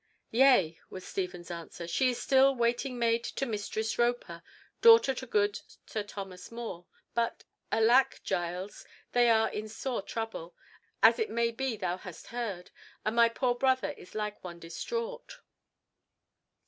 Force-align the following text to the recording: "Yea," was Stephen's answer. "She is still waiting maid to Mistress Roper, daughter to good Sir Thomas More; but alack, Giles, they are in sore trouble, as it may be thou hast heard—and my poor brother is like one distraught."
"Yea," 0.31 0.79
was 0.89 1.05
Stephen's 1.05 1.51
answer. 1.51 1.85
"She 1.87 2.09
is 2.09 2.19
still 2.19 2.55
waiting 2.55 2.97
maid 2.97 3.23
to 3.23 3.45
Mistress 3.45 3.99
Roper, 3.99 4.41
daughter 4.81 5.13
to 5.13 5.27
good 5.27 5.59
Sir 5.85 6.01
Thomas 6.01 6.51
More; 6.51 6.87
but 7.13 7.43
alack, 7.71 8.19
Giles, 8.23 8.83
they 9.11 9.29
are 9.29 9.51
in 9.51 9.69
sore 9.69 10.01
trouble, 10.01 10.55
as 11.03 11.19
it 11.19 11.29
may 11.29 11.51
be 11.51 11.77
thou 11.77 11.97
hast 11.97 12.29
heard—and 12.33 13.15
my 13.15 13.29
poor 13.29 13.53
brother 13.53 13.91
is 13.91 14.15
like 14.15 14.43
one 14.43 14.57
distraught." 14.57 15.37